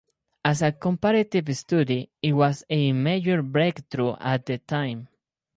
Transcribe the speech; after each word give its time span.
As 0.43 0.63
a 0.63 0.71
comparative 0.71 1.55
study 1.55 2.09
it 2.23 2.33
was 2.33 2.63
a 2.71 2.91
major 2.91 3.43
breakthrough 3.43 4.15
at 4.19 4.47
the 4.47 4.57
time. 4.57 5.07